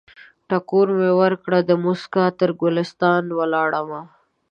[0.49, 4.01] ټکور مې ورکړ، دموسکا تر ګلستان ولاړمه